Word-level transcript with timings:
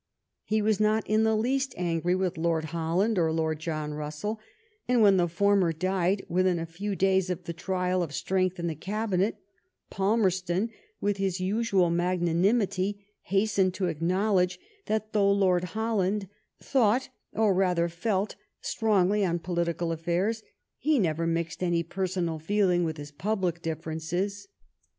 He 0.45 0.63
was 0.63 0.79
not 0.79 1.05
in 1.07 1.21
the 1.21 1.37
least 1.37 1.75
angry 1.77 2.15
with 2.15 2.35
Lord 2.35 2.65
Holland 2.73 3.19
or 3.19 3.31
Lord 3.31 3.59
John 3.59 3.93
Russell; 3.93 4.39
and 4.87 5.03
when 5.03 5.17
the 5.17 5.27
former 5.27 5.71
died, 5.71 6.25
within 6.27 6.57
a 6.57 6.65
few 6.65 6.95
days 6.95 7.29
of 7.29 7.43
the 7.43 7.53
trial 7.53 8.01
of 8.01 8.11
strength 8.11 8.57
in 8.57 8.65
the 8.65 8.73
Cabinet, 8.73 9.37
Palmerston, 9.91 10.71
with 10.99 11.17
his 11.17 11.39
usual 11.39 11.91
magnanimity, 11.91 13.05
hastened 13.25 13.75
to 13.75 13.85
acknowledge 13.89 14.57
that 14.87 15.13
though 15.13 15.31
Lord 15.31 15.65
Holland 15.65 16.27
thought, 16.59 17.09
or 17.33 17.53
rather 17.53 17.87
felt, 17.87 18.35
strongly 18.59 19.23
on 19.23 19.37
poli 19.37 19.65
tical 19.65 19.93
affairs, 19.93 20.41
he 20.79 20.97
never 20.97 21.27
mixed 21.27 21.61
any 21.61 21.83
personal 21.83 22.39
feeling 22.39 22.83
with 22.83 22.97
his 22.97 23.11
public 23.11 23.61
differences." 23.61 24.47